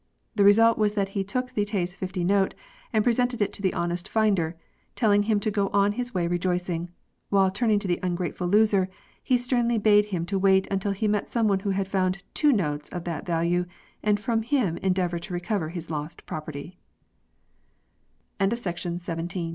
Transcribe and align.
The 0.33 0.43
result 0.43 0.79
was 0.79 0.95
that 0.95 1.09
he 1.09 1.23
took 1.23 1.53
the 1.53 1.63
Tls. 1.63 1.95
50 1.95 2.23
note 2.23 2.55
and 2.91 3.03
pre 3.03 3.13
sented 3.13 3.39
it 3.39 3.53
to 3.53 3.61
the 3.61 3.75
honest 3.75 4.09
finder, 4.09 4.55
telling 4.95 5.21
him 5.29 5.39
to 5.41 5.51
go 5.51 5.67
on 5.73 5.91
his 5.91 6.11
way 6.11 6.25
rejoicing; 6.25 6.89
while, 7.29 7.51
turning 7.51 7.77
to 7.77 7.87
the 7.87 7.99
ungrateful 8.01 8.47
loser, 8.47 8.89
he 9.21 9.37
sternly 9.37 9.77
bade 9.77 10.05
him 10.05 10.25
wait 10.31 10.67
till 10.79 10.91
he 10.93 11.07
met 11.07 11.29
some 11.29 11.47
one 11.47 11.59
who 11.59 11.69
had 11.69 11.87
found 11.87 12.23
two 12.33 12.51
notes 12.51 12.89
of 12.89 13.03
that 13.03 13.27
value, 13.27 13.67
and 14.01 14.19
from 14.19 14.41
him 14.41 14.79
en 14.81 14.95
deavour 14.95 15.21
to 15.21 15.33
recover 15.35 15.69
his 15.69 15.91
lost 15.91 16.25
prop 16.25 16.49